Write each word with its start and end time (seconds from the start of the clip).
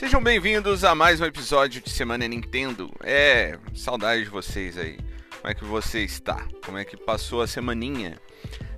Sejam 0.00 0.22
bem-vindos 0.22 0.82
a 0.82 0.94
mais 0.94 1.20
um 1.20 1.26
episódio 1.26 1.82
de 1.82 1.90
Semana 1.90 2.26
Nintendo. 2.26 2.90
É, 3.02 3.58
saudade 3.74 4.24
de 4.24 4.30
vocês 4.30 4.78
aí. 4.78 4.96
Como 5.36 5.46
é 5.46 5.54
que 5.54 5.62
você 5.62 6.02
está? 6.02 6.48
Como 6.64 6.78
é 6.78 6.86
que 6.86 6.96
passou 6.96 7.42
a 7.42 7.46
semaninha? 7.46 8.18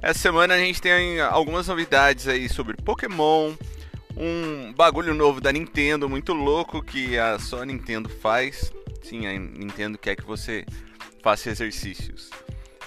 Essa 0.03 0.19
semana 0.19 0.55
a 0.55 0.59
gente 0.59 0.83
tem 0.83 1.21
algumas 1.21 1.69
novidades 1.69 2.27
aí 2.27 2.49
sobre 2.49 2.77
Pokémon, 2.77 3.55
um 4.17 4.73
bagulho 4.73 5.15
novo 5.15 5.41
da 5.41 5.53
Nintendo 5.53 6.09
muito 6.09 6.33
louco 6.33 6.83
que 6.83 7.17
a 7.17 7.39
só 7.39 7.63
Nintendo 7.63 8.09
faz. 8.09 8.73
Sim, 9.01 9.25
a 9.29 9.39
Nintendo 9.39 9.99
quer 9.99 10.17
que 10.17 10.25
você 10.25 10.67
faça 11.23 11.51
exercícios. 11.51 12.31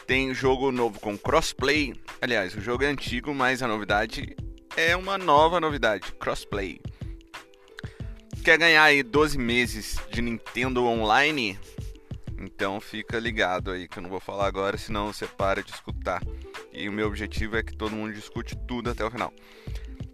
Tem 0.06 0.34
jogo 0.34 0.74
novo 0.74 1.00
com 1.00 1.18
crossplay. 1.18 1.94
Aliás, 2.22 2.54
o 2.54 2.60
jogo 2.60 2.84
é 2.84 2.88
antigo, 2.88 3.34
mas 3.34 3.64
a 3.64 3.68
novidade 3.70 4.36
é 4.76 4.94
uma 4.94 5.18
nova 5.18 5.62
novidade, 5.62 6.12
crossplay 6.20 6.82
quer 8.46 8.60
ganhar 8.60 8.84
aí 8.84 9.02
12 9.02 9.40
meses 9.40 9.98
de 10.12 10.22
Nintendo 10.22 10.86
Online, 10.86 11.58
então 12.38 12.80
fica 12.80 13.18
ligado 13.18 13.72
aí 13.72 13.88
que 13.88 13.98
eu 13.98 14.04
não 14.04 14.10
vou 14.10 14.20
falar 14.20 14.46
agora, 14.46 14.78
senão 14.78 15.12
você 15.12 15.26
para 15.26 15.64
de 15.64 15.72
escutar. 15.72 16.22
E 16.72 16.88
o 16.88 16.92
meu 16.92 17.08
objetivo 17.08 17.58
é 17.58 17.64
que 17.64 17.76
todo 17.76 17.96
mundo 17.96 18.14
discute 18.14 18.56
tudo 18.68 18.92
até 18.92 19.04
o 19.04 19.10
final. 19.10 19.34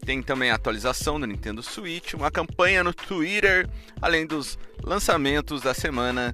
Tem 0.05 0.23
também 0.23 0.49
a 0.49 0.55
atualização 0.55 1.19
do 1.19 1.27
Nintendo 1.27 1.61
Switch, 1.61 2.13
uma 2.13 2.31
campanha 2.31 2.85
no 2.85 2.93
Twitter, 2.93 3.69
além 4.01 4.25
dos 4.25 4.57
lançamentos 4.81 5.61
da 5.61 5.73
semana, 5.73 6.33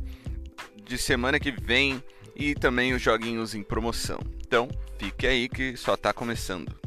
de 0.85 0.99
semana 0.99 1.39
que 1.39 1.49
vem 1.51 2.01
e 2.35 2.53
também 2.53 2.93
os 2.93 3.01
joguinhos 3.01 3.55
em 3.55 3.63
promoção. 3.63 4.19
Então, 4.45 4.69
fique 4.99 5.25
aí 5.25 5.49
que 5.49 5.75
só 5.75 5.95
está 5.95 6.13
começando. 6.13 6.86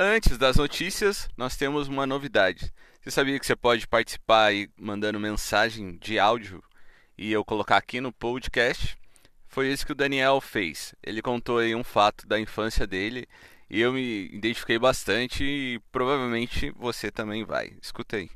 Antes 0.00 0.38
das 0.38 0.54
notícias, 0.54 1.28
nós 1.36 1.56
temos 1.56 1.88
uma 1.88 2.06
novidade. 2.06 2.72
Você 3.00 3.10
sabia 3.10 3.36
que 3.36 3.44
você 3.44 3.56
pode 3.56 3.84
participar 3.88 4.44
aí 4.44 4.68
mandando 4.80 5.18
mensagem 5.18 5.98
de 6.00 6.20
áudio 6.20 6.62
e 7.18 7.32
eu 7.32 7.44
colocar 7.44 7.78
aqui 7.78 8.00
no 8.00 8.12
podcast? 8.12 8.96
Foi 9.48 9.66
isso 9.66 9.84
que 9.84 9.90
o 9.90 9.96
Daniel 9.96 10.40
fez. 10.40 10.94
Ele 11.02 11.20
contou 11.20 11.58
aí 11.58 11.74
um 11.74 11.82
fato 11.82 12.28
da 12.28 12.38
infância 12.38 12.86
dele 12.86 13.26
e 13.68 13.80
eu 13.80 13.92
me 13.92 14.26
identifiquei 14.26 14.78
bastante 14.78 15.42
e 15.42 15.80
provavelmente 15.90 16.70
você 16.78 17.10
também 17.10 17.44
vai. 17.44 17.72
Escuta 17.82 18.18
aí. 18.18 18.30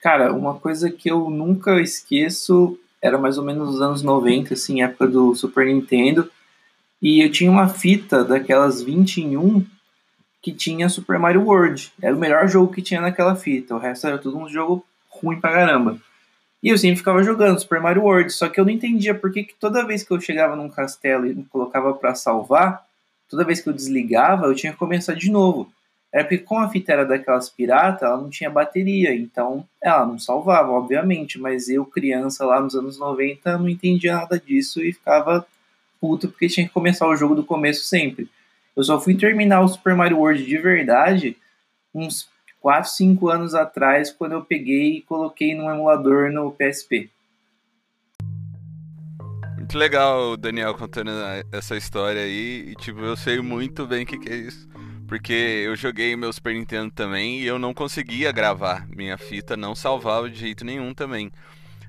Cara, 0.00 0.32
uma 0.32 0.54
coisa 0.54 0.88
que 0.88 1.10
eu 1.10 1.28
nunca 1.30 1.80
esqueço 1.80 2.78
era 3.02 3.18
mais 3.18 3.38
ou 3.38 3.44
menos 3.44 3.72
nos 3.72 3.82
anos 3.82 4.02
90, 4.02 4.54
assim, 4.54 4.82
época 4.82 5.08
do 5.08 5.34
Super 5.34 5.66
Nintendo 5.66 6.30
e 7.04 7.20
eu 7.22 7.30
tinha 7.30 7.50
uma 7.50 7.68
fita 7.68 8.24
daquelas 8.24 8.80
20 8.80 9.18
em 9.18 9.36
1 9.36 9.66
que 10.40 10.50
tinha 10.50 10.88
Super 10.88 11.18
Mario 11.18 11.42
World. 11.42 11.92
Era 12.00 12.16
o 12.16 12.18
melhor 12.18 12.48
jogo 12.48 12.72
que 12.72 12.80
tinha 12.80 12.98
naquela 12.98 13.36
fita. 13.36 13.74
O 13.74 13.78
resto 13.78 14.06
era 14.06 14.16
tudo 14.16 14.38
um 14.38 14.48
jogo 14.48 14.82
ruim 15.10 15.38
pra 15.38 15.52
caramba. 15.52 15.98
E 16.62 16.70
eu 16.70 16.78
sempre 16.78 16.96
ficava 16.96 17.22
jogando 17.22 17.60
Super 17.60 17.78
Mario 17.78 18.04
World, 18.04 18.32
só 18.32 18.48
que 18.48 18.58
eu 18.58 18.64
não 18.64 18.72
entendia 18.72 19.14
por 19.14 19.30
que, 19.30 19.46
toda 19.60 19.86
vez 19.86 20.02
que 20.02 20.14
eu 20.14 20.18
chegava 20.18 20.56
num 20.56 20.70
castelo 20.70 21.26
e 21.26 21.34
colocava 21.50 21.92
para 21.92 22.14
salvar, 22.14 22.82
toda 23.28 23.44
vez 23.44 23.60
que 23.60 23.68
eu 23.68 23.74
desligava, 23.74 24.46
eu 24.46 24.54
tinha 24.54 24.72
que 24.72 24.78
começar 24.78 25.12
de 25.12 25.30
novo. 25.30 25.70
Era 26.10 26.24
porque 26.24 26.38
como 26.38 26.62
a 26.62 26.70
fita 26.70 26.92
era 26.92 27.04
daquelas 27.04 27.50
piratas, 27.50 28.02
ela 28.02 28.16
não 28.16 28.30
tinha 28.30 28.48
bateria, 28.48 29.14
então 29.14 29.66
ela 29.82 30.06
não 30.06 30.18
salvava, 30.18 30.70
obviamente, 30.70 31.38
mas 31.38 31.68
eu, 31.68 31.84
criança 31.84 32.46
lá 32.46 32.62
nos 32.62 32.74
anos 32.74 32.98
90, 32.98 33.58
não 33.58 33.68
entendia 33.68 34.14
nada 34.14 34.40
disso 34.40 34.82
e 34.82 34.90
ficava 34.90 35.46
puto 36.04 36.28
porque 36.28 36.48
tinha 36.48 36.66
que 36.68 36.72
começar 36.74 37.08
o 37.08 37.16
jogo 37.16 37.34
do 37.34 37.42
começo 37.42 37.86
sempre. 37.86 38.28
Eu 38.76 38.84
só 38.84 39.00
fui 39.00 39.14
terminar 39.14 39.62
o 39.62 39.68
Super 39.68 39.94
Mario 39.94 40.18
World 40.18 40.44
de 40.44 40.58
verdade 40.58 41.34
uns 41.94 42.28
4, 42.60 42.90
5 42.90 43.28
anos 43.30 43.54
atrás, 43.54 44.10
quando 44.10 44.32
eu 44.32 44.44
peguei 44.44 44.98
e 44.98 45.00
coloquei 45.00 45.54
num 45.54 45.70
emulador 45.70 46.30
no 46.30 46.52
PSP. 46.52 47.08
Muito 49.56 49.78
legal 49.78 50.32
o 50.32 50.36
Daniel 50.36 50.74
contando 50.74 51.10
essa 51.50 51.74
história 51.74 52.20
aí. 52.20 52.66
E 52.68 52.74
tipo, 52.74 53.00
eu 53.00 53.16
sei 53.16 53.40
muito 53.40 53.86
bem 53.86 54.02
o 54.02 54.06
que, 54.06 54.18
que 54.18 54.28
é 54.28 54.36
isso. 54.36 54.68
Porque 55.08 55.32
eu 55.32 55.74
joguei 55.74 56.14
meu 56.16 56.30
Super 56.34 56.54
Nintendo 56.54 56.90
também 56.90 57.40
e 57.40 57.46
eu 57.46 57.58
não 57.58 57.72
conseguia 57.72 58.30
gravar. 58.30 58.86
Minha 58.88 59.16
fita 59.16 59.56
não 59.56 59.74
salvava 59.74 60.28
de 60.28 60.38
jeito 60.38 60.66
nenhum 60.66 60.92
também. 60.92 61.32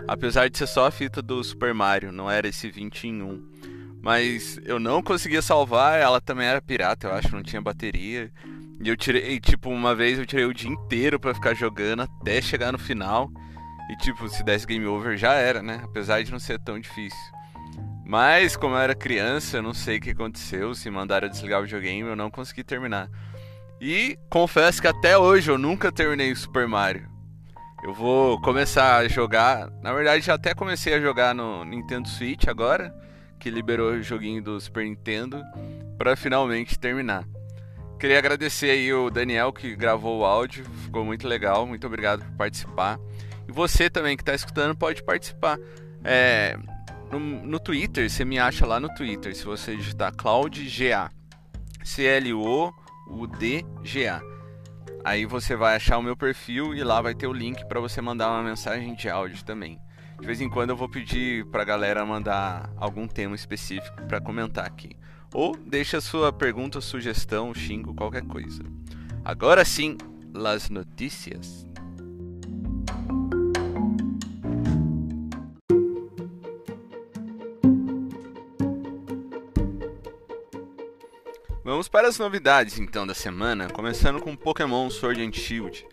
Apesar 0.07 0.49
de 0.49 0.57
ser 0.57 0.67
só 0.67 0.87
a 0.87 0.91
fita 0.91 1.21
do 1.21 1.43
Super 1.43 1.73
Mario, 1.73 2.13
não 2.13 2.31
era 2.31 2.47
esse 2.47 2.69
20 2.69 3.07
em 3.07 3.21
1. 3.21 3.74
Mas 4.05 4.59
eu 4.63 4.77
não 4.77 5.01
conseguia 5.01 5.41
salvar, 5.41 5.99
ela 5.99 6.21
também 6.21 6.45
era 6.45 6.61
pirata, 6.61 7.07
eu 7.07 7.13
acho, 7.15 7.35
não 7.35 7.41
tinha 7.41 7.59
bateria. 7.59 8.31
E 8.79 8.87
eu 8.87 8.95
tirei, 8.95 9.39
tipo, 9.39 9.67
uma 9.71 9.95
vez 9.95 10.19
eu 10.19 10.27
tirei 10.27 10.45
o 10.45 10.53
dia 10.53 10.69
inteiro 10.69 11.19
para 11.19 11.33
ficar 11.33 11.55
jogando 11.55 12.03
até 12.03 12.39
chegar 12.39 12.71
no 12.71 12.77
final. 12.77 13.31
E 13.89 13.97
tipo, 13.97 14.29
se 14.29 14.43
desse 14.43 14.67
game 14.67 14.85
over 14.85 15.17
já 15.17 15.33
era, 15.33 15.63
né? 15.63 15.81
Apesar 15.83 16.21
de 16.21 16.31
não 16.31 16.37
ser 16.37 16.59
tão 16.59 16.79
difícil. 16.79 17.17
Mas 18.05 18.55
como 18.55 18.75
eu 18.75 18.79
era 18.79 18.93
criança, 18.93 19.57
eu 19.57 19.63
não 19.63 19.73
sei 19.73 19.97
o 19.97 20.01
que 20.01 20.11
aconteceu, 20.11 20.75
se 20.75 20.87
mandaram 20.91 21.27
desligar 21.27 21.59
o 21.59 21.63
videogame, 21.63 22.07
eu 22.07 22.15
não 22.15 22.29
consegui 22.29 22.63
terminar. 22.63 23.09
E 23.81 24.19
confesso 24.29 24.83
que 24.83 24.87
até 24.87 25.17
hoje 25.17 25.49
eu 25.49 25.57
nunca 25.57 25.91
terminei 25.91 26.31
o 26.31 26.35
Super 26.35 26.67
Mario. 26.67 27.09
Eu 27.83 27.91
vou 27.91 28.39
começar 28.41 28.97
a 28.97 29.07
jogar, 29.07 29.67
na 29.81 29.91
verdade 29.91 30.23
já 30.23 30.35
até 30.35 30.53
comecei 30.53 30.93
a 30.93 31.01
jogar 31.01 31.33
no 31.33 31.65
Nintendo 31.65 32.07
Switch 32.07 32.47
agora 32.47 32.93
que 33.39 33.49
liberou 33.49 33.91
o 33.91 34.01
joguinho 34.01 34.41
do 34.41 34.59
Super 34.59 34.85
Nintendo 34.85 35.43
para 35.97 36.15
finalmente 36.15 36.77
terminar. 36.77 37.25
Queria 37.99 38.19
agradecer 38.19 38.69
aí 38.71 38.93
o 38.93 39.09
Daniel 39.09 39.53
que 39.53 39.75
gravou 39.75 40.19
o 40.19 40.25
áudio, 40.25 40.65
ficou 40.83 41.05
muito 41.05 41.27
legal, 41.27 41.65
muito 41.65 41.87
obrigado 41.87 42.23
por 42.23 42.31
participar. 42.33 42.99
E 43.47 43.51
você 43.51 43.89
também 43.89 44.17
que 44.17 44.21
está 44.21 44.33
escutando 44.33 44.75
pode 44.75 45.01
participar. 45.03 45.57
É, 46.03 46.57
no, 47.11 47.19
no, 47.19 47.59
Twitter, 47.59 48.09
você 48.09 48.25
me 48.25 48.37
acha 48.37 48.65
lá 48.65 48.79
no 48.79 48.89
Twitter, 48.93 49.35
se 49.35 49.45
você 49.45 49.75
digitar 49.75 50.13
CloudGA, 50.13 51.09
C-L-O-U-D-G-A. 51.83 52.75
Aí 55.03 55.25
você 55.25 55.55
vai 55.55 55.75
achar 55.75 55.97
o 55.97 56.03
meu 56.03 56.17
perfil 56.17 56.73
e 56.73 56.83
lá 56.83 57.01
vai 57.01 57.13
ter 57.13 57.27
o 57.27 57.33
link 57.33 57.63
para 57.67 57.79
você 57.79 58.01
mandar 58.01 58.31
uma 58.31 58.43
mensagem 58.43 58.95
de 58.95 59.07
áudio 59.07 59.45
também. 59.45 59.79
De 60.19 60.25
vez 60.25 60.41
em 60.41 60.49
quando 60.49 60.71
eu 60.71 60.75
vou 60.77 60.89
pedir 60.89 61.45
pra 61.45 61.63
galera 61.63 62.05
mandar 62.05 62.69
algum 62.77 63.07
tema 63.07 63.35
específico 63.35 64.01
para 64.07 64.21
comentar 64.21 64.65
aqui. 64.65 64.97
Ou 65.33 65.55
deixa 65.55 65.99
sua 65.99 66.31
pergunta, 66.31 66.79
sugestão, 66.79 67.53
xingo, 67.53 67.93
qualquer 67.93 68.23
coisa. 68.23 68.63
Agora 69.23 69.65
sim, 69.65 69.97
las 70.33 70.69
notícias. 70.69 71.65
Vamos 81.63 81.87
para 81.87 82.07
as 82.07 82.19
novidades 82.19 82.77
então 82.77 83.05
da 83.07 83.15
semana, 83.15 83.67
começando 83.69 84.21
com 84.21 84.35
Pokémon 84.35 84.89
Sword 84.89 85.21
and 85.21 85.33
Shield. 85.33 85.85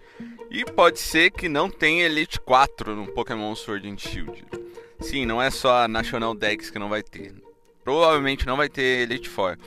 E 0.55 0.67
pode 0.67 1.01
ser 1.01 1.31
que 1.31 1.49
não 1.49 1.71
tenha 1.71 2.05
Elite 2.05 2.39
4 2.39 2.95
no 2.95 3.07
Pokémon 3.07 3.55
Sword 3.55 3.89
and 3.89 3.97
Shield. 3.97 4.45
Sim, 5.01 5.25
não 5.25 5.41
é 5.41 5.51
só 5.51 5.85
a 5.85 5.89
National 5.89 6.35
Dex 6.35 6.69
que 6.69 6.79
não 6.79 6.91
vai 6.91 7.03
ter. 7.03 7.33
Provavelmente 7.83 8.47
não 8.47 8.55
vai 8.55 8.69
ter 8.69 9.01
Elite 9.01 9.31
4. 9.31 9.59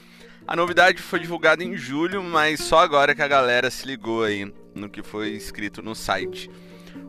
A 0.45 0.55
novidade 0.55 1.01
foi 1.01 1.19
divulgada 1.19 1.63
em 1.63 1.75
julho, 1.75 2.21
mas 2.21 2.59
só 2.59 2.77
agora 2.77 3.15
que 3.15 3.21
a 3.23 3.27
galera 3.27 3.71
se 3.71 3.87
ligou 3.87 4.23
aí 4.23 4.53
no 4.75 4.87
que 4.87 5.01
foi 5.01 5.29
escrito 5.29 5.81
no 5.81 5.95
site. 5.95 6.51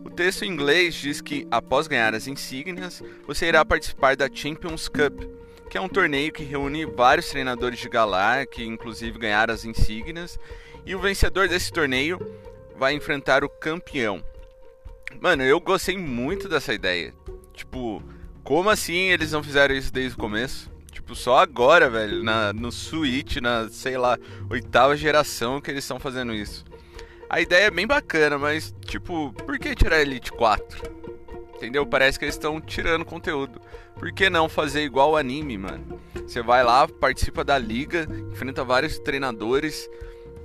O 0.02 0.08
texto 0.08 0.46
em 0.46 0.50
inglês 0.50 0.94
diz 0.94 1.20
que 1.20 1.46
após 1.50 1.86
ganhar 1.86 2.14
as 2.14 2.26
insígnias, 2.26 3.02
você 3.26 3.44
irá 3.44 3.62
participar 3.62 4.16
da 4.16 4.30
Champions 4.32 4.88
Cup, 4.88 5.20
que 5.68 5.76
é 5.76 5.80
um 5.82 5.88
torneio 5.88 6.32
que 6.32 6.44
reúne 6.44 6.86
vários 6.86 7.28
treinadores 7.28 7.78
de 7.78 7.90
Galar, 7.90 8.46
que 8.46 8.64
inclusive 8.64 9.18
ganharam 9.18 9.52
as 9.52 9.66
insígnias, 9.66 10.38
e 10.86 10.94
o 10.94 10.98
vencedor 10.98 11.46
desse 11.46 11.70
torneio 11.70 12.18
vai 12.78 12.94
enfrentar 12.94 13.44
o 13.44 13.48
campeão. 13.48 14.22
Mano, 15.20 15.42
eu 15.42 15.58
gostei 15.60 15.96
muito 15.96 16.48
dessa 16.48 16.74
ideia. 16.74 17.14
Tipo, 17.54 18.02
como 18.44 18.68
assim 18.68 19.10
eles 19.10 19.32
não 19.32 19.42
fizeram 19.42 19.74
isso 19.74 19.92
desde 19.92 20.14
o 20.14 20.20
começo? 20.20 20.70
Tipo, 20.92 21.14
só 21.14 21.38
agora, 21.38 21.88
velho, 21.88 22.22
na, 22.22 22.52
no 22.52 22.70
Switch, 22.70 23.36
na, 23.36 23.68
sei 23.68 23.96
lá, 23.96 24.18
oitava 24.50 24.96
geração 24.96 25.60
que 25.60 25.70
eles 25.70 25.84
estão 25.84 25.98
fazendo 25.98 26.34
isso. 26.34 26.64
A 27.28 27.40
ideia 27.40 27.66
é 27.66 27.70
bem 27.70 27.86
bacana, 27.86 28.38
mas, 28.38 28.74
tipo, 28.84 29.32
por 29.32 29.58
que 29.58 29.74
tirar 29.74 30.00
Elite 30.00 30.32
4? 30.32 30.96
Entendeu? 31.56 31.86
Parece 31.86 32.18
que 32.18 32.24
eles 32.24 32.34
estão 32.34 32.60
tirando 32.60 33.04
conteúdo. 33.04 33.60
Por 33.94 34.12
que 34.12 34.28
não 34.28 34.48
fazer 34.48 34.82
igual 34.82 35.12
o 35.12 35.16
anime, 35.16 35.56
mano? 35.56 36.00
Você 36.14 36.42
vai 36.42 36.62
lá, 36.62 36.86
participa 36.86 37.42
da 37.42 37.58
liga, 37.58 38.06
enfrenta 38.30 38.62
vários 38.62 38.98
treinadores, 38.98 39.88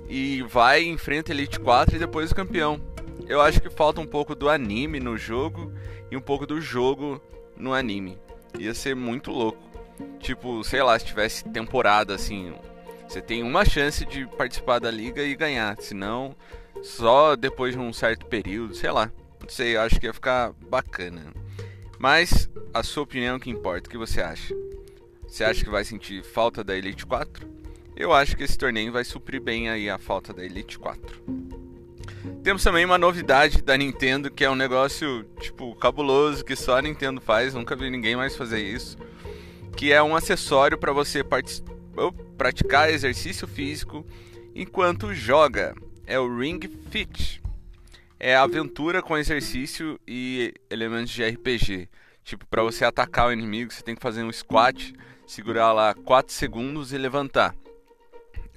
e 0.08 0.42
vai, 0.42 0.82
enfrenta 0.84 1.32
Elite 1.32 1.58
4 1.58 1.96
e 1.96 1.98
depois 1.98 2.30
o 2.30 2.34
campeão. 2.34 2.80
Eu 3.28 3.40
acho 3.40 3.60
que 3.60 3.70
falta 3.70 4.00
um 4.00 4.06
pouco 4.06 4.34
do 4.34 4.48
anime 4.48 5.00
no 5.00 5.16
jogo 5.16 5.72
e 6.10 6.16
um 6.16 6.20
pouco 6.20 6.46
do 6.46 6.60
jogo 6.60 7.20
no 7.56 7.72
anime. 7.72 8.18
Ia 8.58 8.74
ser 8.74 8.94
muito 8.94 9.30
louco. 9.30 9.62
Tipo, 10.18 10.62
sei 10.64 10.82
lá, 10.82 10.98
se 10.98 11.06
tivesse 11.06 11.44
temporada 11.44 12.14
assim, 12.14 12.52
você 13.08 13.20
tem 13.20 13.42
uma 13.42 13.64
chance 13.64 14.04
de 14.04 14.26
participar 14.26 14.78
da 14.78 14.90
liga 14.90 15.22
e 15.22 15.34
ganhar, 15.34 15.76
senão 15.80 16.34
só 16.82 17.36
depois 17.36 17.74
de 17.74 17.80
um 17.80 17.92
certo 17.92 18.26
período, 18.26 18.74
sei 18.74 18.90
lá. 18.90 19.10
Não 19.40 19.48
sei, 19.48 19.76
acho 19.76 19.98
que 20.00 20.06
ia 20.06 20.12
ficar 20.12 20.52
bacana. 20.68 21.32
Mas 21.98 22.50
a 22.74 22.82
sua 22.82 23.04
opinião 23.04 23.38
que 23.38 23.50
importa, 23.50 23.88
o 23.88 23.90
que 23.90 23.98
você 23.98 24.20
acha? 24.20 24.54
Você 25.26 25.44
acha 25.44 25.64
que 25.64 25.70
vai 25.70 25.84
sentir 25.84 26.24
falta 26.24 26.62
da 26.64 26.76
Elite 26.76 27.06
4? 27.06 27.61
Eu 27.94 28.12
acho 28.12 28.36
que 28.36 28.42
esse 28.42 28.56
torneio 28.56 28.90
vai 28.90 29.04
suprir 29.04 29.40
bem 29.40 29.68
aí 29.68 29.88
a 29.88 29.98
falta 29.98 30.32
da 30.32 30.44
Elite 30.44 30.78
4. 30.78 31.22
Temos 32.42 32.64
também 32.64 32.84
uma 32.84 32.98
novidade 32.98 33.62
da 33.62 33.76
Nintendo 33.76 34.30
que 34.30 34.44
é 34.44 34.50
um 34.50 34.54
negócio 34.54 35.24
tipo 35.40 35.74
cabuloso 35.76 36.44
que 36.44 36.56
só 36.56 36.78
a 36.78 36.82
Nintendo 36.82 37.20
faz, 37.20 37.54
nunca 37.54 37.76
vi 37.76 37.90
ninguém 37.90 38.16
mais 38.16 38.36
fazer 38.36 38.60
isso, 38.60 38.96
que 39.76 39.92
é 39.92 40.02
um 40.02 40.16
acessório 40.16 40.78
para 40.78 40.92
você 40.92 41.22
praticar 42.36 42.90
exercício 42.90 43.46
físico 43.46 44.06
enquanto 44.54 45.14
joga. 45.14 45.74
É 46.06 46.18
o 46.18 46.36
Ring 46.36 46.60
Fit. 46.90 47.40
É 48.18 48.34
aventura 48.36 49.02
com 49.02 49.16
exercício 49.16 49.98
e 50.06 50.54
elementos 50.70 51.10
de 51.10 51.24
RPG. 51.24 51.88
Tipo, 52.24 52.46
para 52.46 52.62
você 52.62 52.84
atacar 52.84 53.28
o 53.28 53.32
inimigo, 53.32 53.72
você 53.72 53.82
tem 53.82 53.94
que 53.94 54.02
fazer 54.02 54.22
um 54.22 54.32
squat, 54.32 54.92
segurar 55.26 55.72
lá 55.72 55.94
4 55.94 56.32
segundos 56.32 56.92
e 56.92 56.98
levantar. 56.98 57.54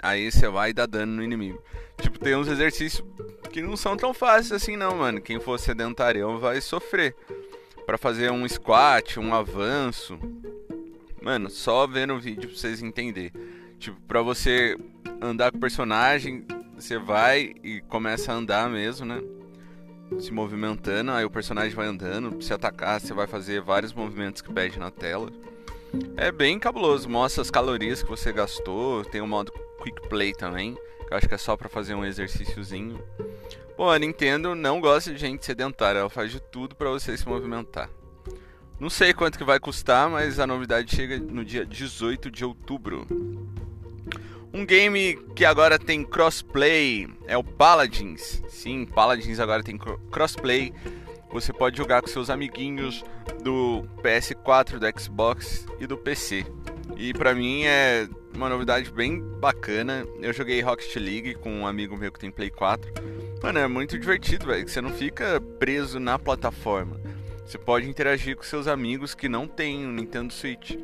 Aí 0.02 0.32
você 0.32 0.48
vai 0.48 0.74
dar 0.74 0.86
dano 0.86 1.14
no 1.14 1.24
inimigo. 1.24 1.62
Tipo, 2.02 2.20
tem 2.20 2.36
uns 2.36 2.48
exercícios 2.48 3.04
que 3.52 3.62
não 3.62 3.78
são 3.78 3.96
tão 3.96 4.14
fáceis 4.14 4.52
assim 4.52 4.76
não, 4.76 4.98
mano. 4.98 5.22
Quem 5.22 5.40
for 5.40 5.58
sedentarião 5.58 6.38
vai 6.38 6.62
sofrer. 6.62 7.16
para 7.86 7.98
fazer 7.98 8.32
um 8.32 8.48
squat, 8.48 9.20
um 9.20 9.34
avanço. 9.34 10.20
Mano, 11.22 11.50
só 11.50 11.86
vendo 11.88 12.14
o 12.14 12.20
vídeo 12.20 12.50
pra 12.50 12.58
vocês 12.58 12.82
entenderem. 12.82 13.32
Tipo, 13.80 14.00
pra 14.02 14.22
você 14.22 14.78
andar 15.22 15.52
com 15.52 15.58
o 15.58 15.62
personagem, 15.62 16.46
você 16.76 16.98
vai 16.98 17.54
e 17.64 17.82
começa 17.82 18.32
a 18.32 18.36
andar 18.36 18.70
mesmo, 18.70 19.06
né? 19.06 19.22
Se 20.20 20.32
movimentando, 20.32 21.12
aí 21.12 21.26
o 21.26 21.30
personagem 21.30 21.76
vai 21.76 21.88
andando. 21.88 22.32
Pra 22.32 22.42
se 22.42 22.54
atacar, 22.54 23.00
você 23.00 23.14
vai 23.14 23.28
fazer 23.28 23.62
vários 23.62 23.94
movimentos 23.94 24.42
que 24.42 24.52
pede 24.52 24.80
na 24.80 24.92
tela. 24.92 25.32
É 26.18 26.32
bem 26.32 26.58
cabuloso, 26.58 27.10
mostra 27.10 27.42
as 27.42 27.52
calorias 27.52 28.02
que 28.02 28.10
você 28.10 28.32
gastou. 28.32 29.04
Tem 29.06 29.22
o 29.22 29.28
modo 29.28 29.52
Quick 29.82 30.08
Play 30.08 30.34
também, 30.34 30.76
que 31.08 31.14
eu 31.14 31.18
acho 31.18 31.28
que 31.28 31.36
é 31.36 31.38
só 31.38 31.56
pra 31.56 31.70
fazer 31.70 31.94
um 31.96 32.06
exercíciozinho. 32.06 33.02
Bom, 33.78 33.90
a 33.90 34.00
Nintendo 34.00 34.56
não 34.56 34.80
gosta 34.80 35.12
de 35.12 35.20
gente 35.20 35.46
sedentária, 35.46 36.00
ela 36.00 36.10
faz 36.10 36.32
de 36.32 36.40
tudo 36.40 36.76
para 36.76 36.90
você 36.90 37.18
se 37.18 37.28
movimentar. 37.28 37.90
Não 38.80 38.90
sei 38.90 39.14
quanto 39.14 39.38
que 39.38 39.44
vai 39.44 39.60
custar, 39.60 40.10
mas 40.10 40.40
a 40.40 40.48
novidade 40.48 40.96
chega 40.96 41.18
no 41.18 41.46
dia 41.46 41.66
18 41.66 42.32
de 42.32 42.44
outubro. 42.44 43.06
Um 44.54 44.66
game 44.66 45.16
que 45.36 45.44
agora 45.44 45.78
tem 45.78 46.04
crossplay 46.04 47.10
é 47.28 47.38
o 47.38 47.44
Paladins. 47.44 48.42
Sim, 48.48 48.86
Paladins 48.86 49.40
agora 49.40 49.62
tem 49.62 49.78
crossplay. 50.10 50.74
Você 51.36 51.52
pode 51.52 51.78
jogar 51.78 52.02
com 52.02 52.08
seus 52.08 52.30
amiguinhos 52.30 53.04
do 53.44 53.86
PS4, 54.02 54.80
do 54.80 55.00
Xbox 55.00 55.68
e 55.82 55.86
do 55.86 55.98
PC. 55.98 56.46
E 56.96 57.14
pra 57.14 57.36
mim 57.36 57.66
é 57.66 58.08
uma 58.34 58.48
novidade 58.48 58.90
bem 58.90 59.20
bacana. 59.20 60.08
Eu 60.22 60.32
joguei 60.32 60.62
Rocket 60.62 60.96
League 60.96 61.36
com 61.36 61.52
um 61.52 61.68
amigo 61.68 61.98
meu 61.98 62.10
que 62.10 62.22
tem 62.22 62.32
Play 62.32 62.50
4. 62.50 62.90
Mano, 63.44 63.60
é 63.60 63.68
muito 63.68 64.00
divertido, 64.00 64.46
velho. 64.46 64.66
Você 64.66 64.80
não 64.80 64.92
fica 64.92 65.42
preso 65.60 66.00
na 66.00 66.18
plataforma. 66.18 67.02
Você 67.46 67.58
pode 67.58 67.90
interagir 67.90 68.38
com 68.38 68.44
seus 68.44 68.66
amigos 68.66 69.14
que 69.14 69.28
não 69.28 69.46
têm 69.46 69.86
o 69.86 69.92
Nintendo 69.92 70.32
Switch. 70.32 70.78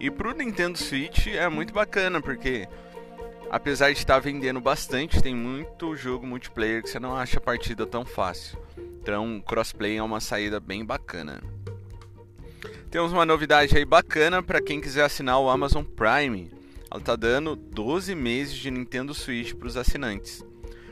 E 0.00 0.10
pro 0.10 0.32
Nintendo 0.32 0.78
Switch 0.78 1.26
é 1.26 1.46
muito 1.50 1.74
bacana, 1.74 2.22
porque 2.22 2.66
apesar 3.50 3.92
de 3.92 3.98
estar 3.98 4.18
vendendo 4.18 4.62
bastante, 4.62 5.22
tem 5.22 5.34
muito 5.34 5.94
jogo 5.94 6.26
multiplayer 6.26 6.82
que 6.82 6.88
você 6.88 6.98
não 6.98 7.14
acha 7.14 7.36
a 7.36 7.42
partida 7.42 7.86
tão 7.86 8.06
fácil. 8.06 8.58
Então, 9.00 9.42
crossplay 9.46 9.96
é 9.96 10.02
uma 10.02 10.20
saída 10.20 10.60
bem 10.60 10.84
bacana. 10.84 11.42
Temos 12.90 13.12
uma 13.12 13.24
novidade 13.24 13.76
aí 13.76 13.84
bacana 13.84 14.42
para 14.42 14.60
quem 14.60 14.80
quiser 14.80 15.04
assinar 15.04 15.40
o 15.40 15.48
Amazon 15.48 15.84
Prime. 15.84 16.50
Ela 16.90 17.00
tá 17.00 17.16
dando 17.16 17.56
12 17.56 18.14
meses 18.14 18.54
de 18.54 18.70
Nintendo 18.70 19.14
Switch 19.14 19.54
para 19.54 19.68
os 19.68 19.76
assinantes. 19.76 20.44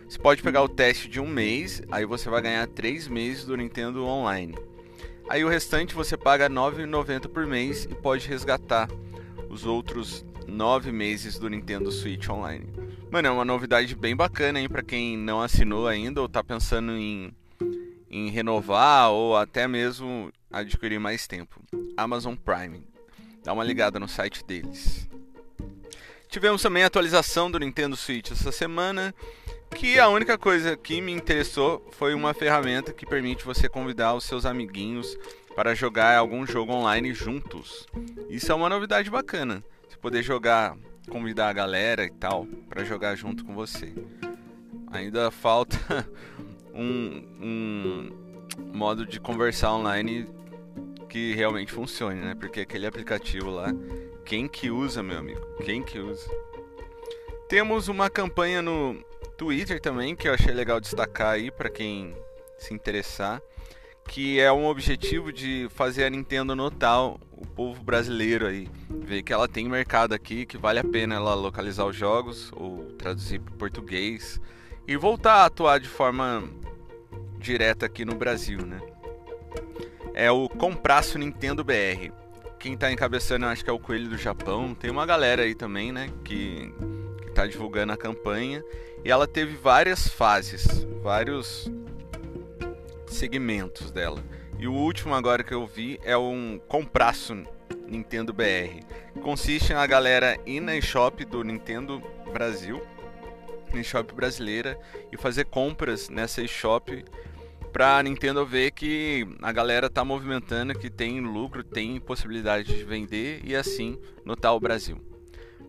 Você 0.09 0.19
pode 0.19 0.43
pegar 0.43 0.63
o 0.63 0.69
teste 0.69 1.09
de 1.09 1.21
um 1.21 1.27
mês, 1.27 1.83
aí 1.91 2.07
você 2.07 2.31
vai 2.31 2.41
ganhar 2.41 2.67
3 2.69 3.09
meses 3.09 3.45
do 3.45 3.57
Nintendo 3.57 4.07
Online. 4.07 4.57
Aí 5.29 5.45
o 5.45 5.49
restante 5.49 5.95
você 5.95 6.17
paga 6.17 6.49
R$ 6.49 6.55
9,90 6.55 7.29
por 7.29 7.47
mês 7.47 7.85
e 7.85 7.95
pode 7.95 8.27
resgatar 8.27 8.89
os 9.51 9.67
outros 9.67 10.25
9 10.47 10.91
meses 10.91 11.39
do 11.39 11.51
Nintendo 11.51 11.93
Switch 11.93 12.27
Online. 12.31 12.67
Mano, 13.11 13.29
é 13.29 13.31
uma 13.31 13.45
novidade 13.45 13.95
bem 13.95 14.17
bacana 14.17 14.59
aí 14.61 14.69
para 14.69 14.83
quem 14.83 15.17
não 15.19 15.43
assinou 15.43 15.87
ainda 15.87 16.23
ou 16.23 16.29
tá 16.29 16.43
pensando 16.43 16.93
em, 16.93 17.31
em 18.11 18.31
renovar 18.31 19.11
ou 19.11 19.37
até 19.37 19.69
mesmo 19.69 20.33
adquirir 20.51 20.99
mais 20.99 21.27
tempo. 21.27 21.63
Amazon 21.97 22.35
Prime. 22.35 22.83
Dá 23.45 23.53
uma 23.53 23.65
ligada 23.65 23.99
no 23.99 24.09
site 24.09 24.45
deles. 24.45 25.09
Tivemos 26.29 26.61
também 26.61 26.85
a 26.85 26.87
atualização 26.87 27.51
do 27.51 27.59
Nintendo 27.59 27.97
Switch 27.97 28.31
essa 28.31 28.53
semana 28.53 29.15
que 29.75 29.99
a 29.99 30.09
única 30.09 30.37
coisa 30.37 30.77
que 30.77 31.01
me 31.01 31.13
interessou 31.13 31.87
foi 31.93 32.15
uma 32.15 32.35
ferramenta 32.35 32.93
que 32.93 33.07
permite 33.07 33.45
você 33.45 33.69
convidar 33.69 34.15
os 34.15 34.25
seus 34.25 34.45
amiguinhos 34.45 35.17
para 35.55 35.75
jogar 35.75 36.17
algum 36.17 36.47
jogo 36.47 36.73
online 36.73 37.13
juntos. 37.15 37.87
Isso 38.29 38.51
é 38.53 38.55
uma 38.55 38.69
novidade 38.69 39.11
bacana. 39.11 39.63
Você 39.89 39.97
poder 39.97 40.23
jogar, 40.23 40.77
convidar 41.09 41.49
a 41.49 41.53
galera 41.53 42.05
e 42.05 42.11
tal 42.11 42.47
para 42.69 42.85
jogar 42.85 43.15
junto 43.17 43.45
com 43.45 43.55
você. 43.55 43.95
Ainda 44.91 45.31
falta 45.31 45.79
um, 46.79 47.25
um 47.41 48.11
modo 48.73 49.05
de 49.05 49.19
conversar 49.19 49.75
online 49.75 50.29
que 51.09 51.35
realmente 51.35 51.73
funcione, 51.73 52.21
né? 52.21 52.35
Porque 52.39 52.61
aquele 52.61 52.87
aplicativo 52.87 53.51
lá, 53.51 53.75
quem 54.25 54.47
que 54.47 54.71
usa, 54.71 55.03
meu 55.03 55.19
amigo? 55.19 55.41
Quem 55.65 55.83
que 55.83 55.99
usa? 55.99 56.31
Temos 57.49 57.89
uma 57.89 58.09
campanha 58.09 58.63
no 58.63 59.03
Twitter 59.37 59.81
também, 59.81 60.15
que 60.15 60.29
eu 60.29 60.35
achei 60.35 60.53
legal 60.53 60.81
destacar 60.81 61.35
aí 61.35 61.51
para 61.51 61.71
quem 61.71 62.15
se 62.59 62.75
interessar, 62.75 63.41
que 64.07 64.39
é 64.39 64.53
um 64.53 64.67
objetivo 64.67 65.33
de 65.33 65.67
fazer 65.71 66.05
a 66.05 66.11
Nintendo 66.11 66.55
notar 66.55 67.07
o 67.07 67.47
povo 67.57 67.83
brasileiro 67.83 68.47
aí, 68.47 68.69
ver 68.91 69.23
que 69.23 69.33
ela 69.33 69.49
tem 69.49 69.69
mercado 69.69 70.13
aqui, 70.13 70.45
que 70.45 70.59
vale 70.59 70.79
a 70.79 70.85
pena 70.85 71.15
ela 71.15 71.35
localizar 71.35 71.87
os 71.87 71.97
jogos 71.97 72.51
ou 72.55 72.85
traduzir 72.99 73.41
para 73.41 73.55
português 73.55 74.41
e 74.87 74.97
voltar 74.97 75.35
a 75.35 75.45
atuar 75.47 75.79
de 75.79 75.89
forma 75.89 76.49
direta 77.39 77.87
aqui 77.87 78.05
no 78.05 78.15
Brasil, 78.15 78.65
né? 78.67 78.81
É 80.15 80.31
o 80.31 80.49
Compraço 80.49 81.19
Nintendo 81.19 81.63
BR. 81.63 82.13
Quem 82.59 82.75
está 82.75 82.91
encabeçando, 82.91 83.47
acho 83.47 83.65
que 83.65 83.71
é 83.71 83.73
o 83.73 83.79
Coelho 83.79 84.09
do 84.09 84.19
Japão. 84.19 84.75
Tem 84.75 84.91
uma 84.91 85.07
galera 85.07 85.43
aí 85.43 85.55
também, 85.55 85.93
né, 85.93 86.11
que 86.25 86.73
que 87.23 87.31
tá 87.31 87.47
divulgando 87.47 87.93
a 87.93 87.97
campanha 87.97 88.65
e 89.05 89.11
ela 89.11 89.27
teve 89.27 89.57
várias 89.57 90.09
fases, 90.09 90.87
vários 91.03 91.71
segmentos 93.07 93.91
dela. 93.91 94.23
E 94.59 94.67
o 94.67 94.73
último 94.73 95.15
agora 95.15 95.45
que 95.45 95.55
eu 95.55 95.67
vi 95.67 96.01
é 96.03 96.17
um 96.17 96.61
compraço 96.67 97.45
Nintendo 97.87 98.33
BR. 98.33 98.83
Consiste 99.23 99.73
na 99.73 99.87
galera 99.87 100.37
ir 100.45 100.61
na 100.61 100.77
eShop 100.77 101.25
do 101.25 101.45
Nintendo 101.45 102.03
Brasil, 102.33 102.83
na 103.75 103.81
eShop 103.81 104.15
brasileira, 104.15 104.79
e 105.13 105.17
fazer 105.17 105.45
compras 105.47 106.09
nessa 106.09 106.43
eShop 106.43 107.05
pra 107.73 108.03
Nintendo 108.03 108.45
ver 108.45 108.71
que 108.73 109.27
a 109.43 109.53
galera 109.53 109.89
tá 109.91 110.05
movimentando, 110.05 110.79
que 110.79 110.91
tem 110.91 111.21
lucro, 111.21 111.63
tem 111.63 112.01
possibilidade 112.01 112.77
de 112.77 112.85
vender 112.85 113.41
e 113.45 113.55
assim 113.55 113.99
notar 114.25 114.55
o 114.55 114.61
Brasil. 114.61 114.99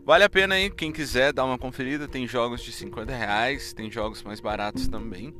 Vale 0.05 0.23
a 0.23 0.29
pena 0.29 0.55
aí, 0.55 0.69
quem 0.69 0.91
quiser 0.91 1.31
dar 1.31 1.45
uma 1.45 1.57
conferida, 1.57 2.07
tem 2.07 2.27
jogos 2.27 2.61
de 2.61 2.71
50 2.71 3.13
reais, 3.13 3.73
tem 3.73 3.91
jogos 3.91 4.23
mais 4.23 4.39
baratos 4.39 4.87
também. 4.87 5.35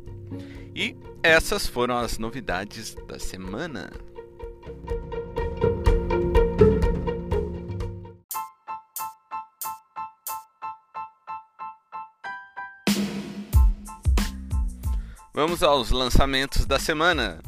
E 0.75 0.95
essas 1.23 1.65
foram 1.65 1.97
as 1.97 2.19
novidades 2.19 2.95
da 3.07 3.17
semana. 3.17 3.89
Vamos 15.49 15.63
aos 15.63 15.89
lançamentos 15.89 16.63
da 16.67 16.77
semana. 16.77 17.41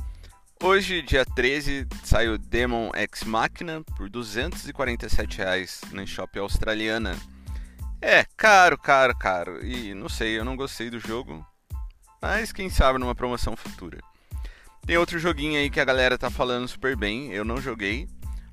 Hoje, 0.63 1.03
dia 1.03 1.23
13, 1.23 1.85
saiu 2.03 2.35
Demon 2.35 2.89
X 2.95 3.23
Machina 3.23 3.83
por 3.95 4.09
247 4.09 5.37
reais 5.37 5.81
na 5.91 6.03
shop 6.03 6.39
australiana. 6.39 7.15
É, 8.01 8.25
caro, 8.35 8.75
caro, 8.75 9.15
caro. 9.15 9.63
E 9.63 9.93
não 9.93 10.09
sei, 10.09 10.39
eu 10.39 10.43
não 10.43 10.55
gostei 10.55 10.89
do 10.89 10.99
jogo. 10.99 11.45
Mas 12.19 12.51
quem 12.51 12.71
sabe 12.71 12.97
numa 12.97 13.13
promoção 13.13 13.55
futura. 13.55 13.99
Tem 14.83 14.97
outro 14.97 15.19
joguinho 15.19 15.59
aí 15.59 15.69
que 15.69 15.79
a 15.79 15.85
galera 15.85 16.17
tá 16.17 16.31
falando 16.31 16.67
super 16.67 16.97
bem. 16.97 17.31
Eu 17.31 17.45
não 17.45 17.57
joguei, 17.57 18.07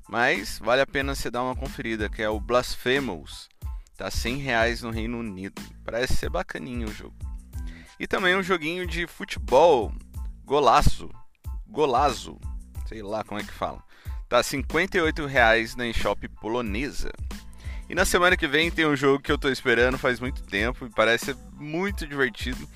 Mas 0.07 0.59
vale 0.59 0.83
a 0.83 0.87
pena 0.87 1.15
você 1.15 1.31
dar 1.31 1.41
uma 1.41 1.55
conferida, 1.55 2.07
que 2.07 2.21
é 2.21 2.29
o 2.29 2.39
Blasphemous. 2.39 3.49
Tá 3.97 4.11
100 4.11 4.37
reais 4.37 4.83
no 4.83 4.91
Reino 4.91 5.17
Unido. 5.17 5.59
Parece 5.83 6.15
ser 6.15 6.29
bacaninho 6.29 6.87
o 6.87 6.93
jogo. 6.93 7.28
E 7.99 8.07
também 8.07 8.35
um 8.35 8.41
joguinho 8.41 8.87
de 8.87 9.05
futebol, 9.05 9.91
golaço, 10.45 11.09
golazo, 11.67 12.39
sei 12.87 13.03
lá 13.03 13.23
como 13.23 13.41
é 13.41 13.43
que 13.43 13.51
fala. 13.51 13.83
Tá 14.29 14.41
58 14.41 15.25
reais 15.25 15.75
na 15.75 15.87
eShop 15.87 16.27
polonesa. 16.39 17.11
E 17.89 17.95
na 17.95 18.05
semana 18.05 18.37
que 18.37 18.47
vem 18.47 18.71
tem 18.71 18.85
um 18.85 18.95
jogo 18.95 19.21
que 19.21 19.31
eu 19.31 19.37
tô 19.37 19.49
esperando 19.49 19.97
faz 19.97 20.19
muito 20.19 20.43
tempo 20.43 20.85
e 20.85 20.89
parece 20.89 21.25
ser 21.25 21.37
muito 21.55 22.07
divertido, 22.07 22.67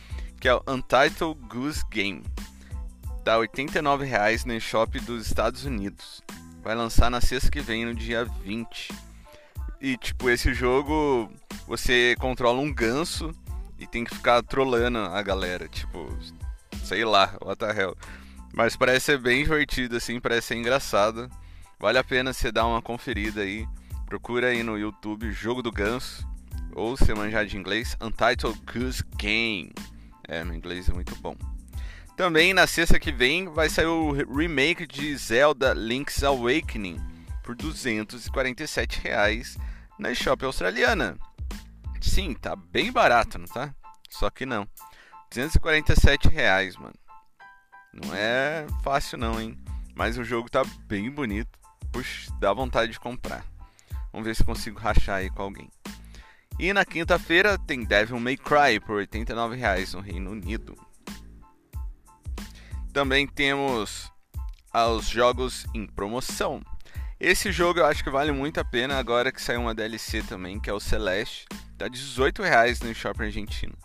que 0.42 0.48
é 0.48 0.56
o 0.56 0.64
Untitled 0.68 1.40
Goose 1.48 1.84
Game. 1.90 2.24
Tá 3.24 3.38
89 3.38 4.06
reais 4.06 4.44
na 4.44 4.56
eShop 4.56 5.00
dos 5.00 5.26
Estados 5.26 5.64
Unidos. 5.64 6.22
Vai 6.62 6.76
lançar 6.76 7.10
na 7.10 7.22
sexta 7.22 7.50
que 7.50 7.62
vem, 7.62 7.86
no 7.86 7.94
dia 7.94 8.26
20. 8.26 8.92
E 9.80 9.96
tipo, 9.98 10.30
esse 10.30 10.54
jogo 10.54 11.32
você 11.68 12.16
controla 12.20 12.60
um 12.60 12.74
ganso 12.74 13.34
e 13.84 13.88
tem 13.88 14.06
que 14.06 14.16
ficar 14.16 14.42
trolando 14.42 14.98
a 14.98 15.22
galera, 15.22 15.68
tipo, 15.68 16.08
sei 16.86 17.04
lá, 17.04 17.36
what 17.42 17.60
the 17.60 17.70
hell. 17.70 17.98
Mas 18.54 18.78
parece 18.78 19.08
ser 19.08 19.20
bem 19.20 19.44
divertido 19.44 19.98
assim, 19.98 20.22
parece 20.22 20.48
ser 20.48 20.56
engraçado. 20.56 21.30
Vale 21.78 21.98
a 21.98 22.04
pena 22.04 22.32
você 22.32 22.50
dar 22.50 22.66
uma 22.66 22.82
conferida 22.82 23.42
aí. 23.42 23.68
Procura 24.06 24.48
aí 24.48 24.64
no 24.64 24.78
YouTube 24.78 25.32
Jogo 25.34 25.62
do 25.62 25.72
Ganso 25.72 26.26
ou 26.74 26.96
se 26.96 27.14
manjar 27.14 27.46
de 27.46 27.58
inglês, 27.58 27.98
Untitled 28.02 28.60
Goose 28.72 29.04
Game. 29.18 29.74
É, 30.28 30.44
meu 30.46 30.56
inglês 30.56 30.88
é 30.88 30.94
muito 30.94 31.14
bom. 31.18 31.36
Também 32.16 32.54
na 32.54 32.66
sexta 32.66 33.00
que 33.00 33.12
vem 33.12 33.50
vai 33.50 33.68
sair 33.70 33.88
o 33.88 34.12
remake 34.12 34.88
de 34.88 35.16
Zelda 35.18 35.74
Link's 35.74 36.24
Awakening 36.24 37.02
por 37.44 37.54
247 37.54 39.02
reais 39.02 39.58
na 40.00 40.14
shop 40.14 40.46
australiana. 40.46 41.18
Sim, 42.04 42.34
tá 42.34 42.54
bem 42.56 42.92
barato, 42.92 43.40
não 43.40 43.48
tá? 43.48 43.74
Só 44.10 44.30
que 44.30 44.46
não. 44.46 44.68
247 45.32 46.28
reais, 46.28 46.76
mano. 46.76 46.94
Não 47.94 48.14
é 48.14 48.68
fácil 48.84 49.18
não, 49.18 49.40
hein? 49.40 49.58
Mas 49.96 50.18
o 50.18 50.24
jogo 50.24 50.50
tá 50.50 50.64
bem 50.86 51.10
bonito. 51.10 51.58
Puxa, 51.92 52.32
dá 52.40 52.54
vontade 52.54 52.92
de 52.92 53.00
comprar. 53.00 53.46
Vamos 54.12 54.28
ver 54.28 54.36
se 54.36 54.44
consigo 54.44 54.80
rachar 54.80 55.18
aí 55.18 55.30
com 55.30 55.42
alguém. 55.42 55.70
E 56.60 56.74
na 56.74 56.86
quinta-feira 56.86 57.58
tem 57.58 57.84
Devil 57.84 58.20
May 58.20 58.38
Cry 58.38 58.80
por 58.80 58.98
89 58.98 59.56
reais 59.56 59.94
no 59.94 60.02
Reino 60.02 60.32
Unido. 60.32 60.76
Também 62.92 63.26
temos 63.26 64.12
os 64.74 65.08
jogos 65.08 65.66
em 65.74 65.88
promoção. 65.88 66.62
Esse 67.20 67.52
jogo 67.52 67.80
eu 67.80 67.86
acho 67.86 68.04
que 68.04 68.10
vale 68.10 68.32
muito 68.32 68.60
a 68.60 68.66
pena 68.66 69.00
agora 69.00 69.32
que 69.32 69.42
saiu 69.42 69.62
uma 69.62 69.74
DLC 69.74 70.22
também, 70.22 70.60
que 70.60 70.70
é 70.70 70.74
o 70.74 70.80
Celeste. 70.80 71.46
Tá 71.78 71.88
18 71.88 72.42
reais 72.42 72.80
no 72.80 72.94
Shopping 72.94 73.26
Argentino. 73.26 73.76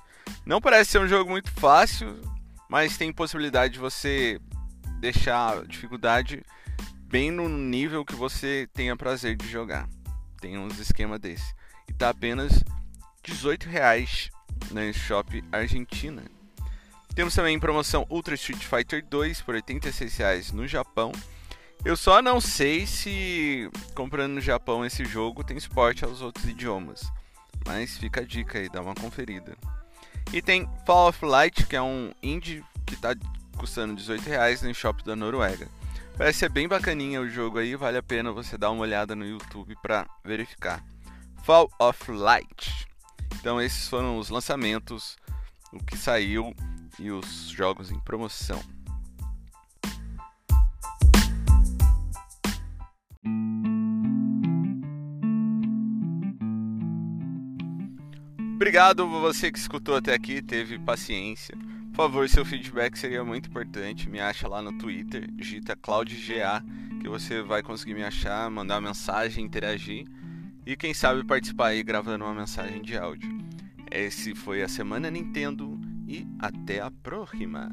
Não 0.44 0.60
parece 0.60 0.92
ser 0.92 1.00
um 1.00 1.08
jogo 1.08 1.30
muito 1.30 1.50
fácil, 1.50 2.20
mas 2.68 2.96
tem 2.96 3.12
possibilidade 3.12 3.74
de 3.74 3.78
você 3.78 4.40
deixar 5.00 5.58
a 5.58 5.64
dificuldade 5.64 6.42
bem 7.02 7.30
no 7.30 7.48
nível 7.48 8.04
que 8.04 8.14
você 8.14 8.68
tenha 8.74 8.96
prazer 8.96 9.36
de 9.36 9.48
jogar. 9.48 9.88
Tem 10.40 10.58
uns 10.58 10.78
esquema 10.78 11.18
desse. 11.18 11.54
E 11.88 11.92
tá 11.92 12.10
apenas 12.10 12.62
18 13.22 13.68
reais 13.68 14.30
na 14.70 14.92
Shop 14.92 15.42
Argentina. 15.50 16.22
Temos 17.14 17.34
também 17.34 17.58
promoção 17.58 18.06
Ultra 18.10 18.34
Street 18.34 18.62
Fighter 18.62 19.04
2 19.04 19.40
por 19.42 19.54
86 19.54 20.16
reais 20.16 20.52
no 20.52 20.68
Japão. 20.68 21.10
Eu 21.84 21.96
só 21.96 22.20
não 22.20 22.40
sei 22.40 22.86
se 22.86 23.70
comprando 23.94 24.34
no 24.34 24.40
Japão 24.40 24.84
esse 24.84 25.04
jogo 25.04 25.42
tem 25.42 25.58
suporte 25.58 26.04
aos 26.04 26.20
outros 26.20 26.44
idiomas. 26.44 27.10
Mas 27.68 27.98
fica 27.98 28.22
a 28.22 28.24
dica 28.24 28.58
aí, 28.58 28.66
dá 28.66 28.80
uma 28.80 28.94
conferida. 28.94 29.54
E 30.32 30.40
tem 30.40 30.66
Fall 30.86 31.10
of 31.10 31.22
Light, 31.22 31.66
que 31.66 31.76
é 31.76 31.82
um 31.82 32.10
indie 32.22 32.64
que 32.86 32.94
está 32.94 33.14
custando 33.58 33.94
18 33.94 34.26
reais 34.26 34.62
no 34.62 34.74
shop 34.74 35.04
da 35.04 35.14
Noruega. 35.14 35.68
Parece 36.16 36.38
ser 36.38 36.48
bem 36.48 36.66
bacaninha 36.66 37.20
o 37.20 37.28
jogo 37.28 37.58
aí, 37.58 37.76
vale 37.76 37.98
a 37.98 38.02
pena 38.02 38.32
você 38.32 38.56
dar 38.56 38.70
uma 38.70 38.80
olhada 38.80 39.14
no 39.14 39.26
YouTube 39.26 39.76
para 39.82 40.08
verificar. 40.24 40.82
Fall 41.44 41.70
of 41.78 42.10
Light. 42.10 42.88
Então 43.38 43.60
esses 43.60 43.86
foram 43.86 44.18
os 44.18 44.30
lançamentos, 44.30 45.18
o 45.70 45.78
que 45.78 45.96
saiu 45.96 46.56
e 46.98 47.10
os 47.10 47.50
jogos 47.50 47.90
em 47.90 48.00
promoção. 48.00 48.62
Obrigado 58.58 59.08
você 59.08 59.52
que 59.52 59.58
escutou 59.58 59.94
até 59.94 60.12
aqui, 60.12 60.42
teve 60.42 60.80
paciência. 60.80 61.56
Por 61.92 61.96
favor, 61.96 62.28
seu 62.28 62.44
feedback 62.44 62.98
seria 62.98 63.22
muito 63.22 63.48
importante. 63.48 64.10
Me 64.10 64.18
acha 64.18 64.48
lá 64.48 64.60
no 64.60 64.76
Twitter, 64.76 65.30
digita 65.30 65.76
CloudGA, 65.76 66.64
que 67.00 67.08
você 67.08 67.40
vai 67.40 67.62
conseguir 67.62 67.94
me 67.94 68.02
achar, 68.02 68.50
mandar 68.50 68.80
mensagem, 68.80 69.44
interagir 69.44 70.08
e 70.66 70.74
quem 70.76 70.92
sabe 70.92 71.24
participar 71.24 71.68
aí 71.68 71.84
gravando 71.84 72.24
uma 72.24 72.34
mensagem 72.34 72.82
de 72.82 72.98
áudio. 72.98 73.30
Esse 73.92 74.34
foi 74.34 74.60
a 74.60 74.68
Semana 74.68 75.08
Nintendo 75.08 75.80
e 76.08 76.26
até 76.40 76.80
a 76.80 76.90
próxima! 76.90 77.70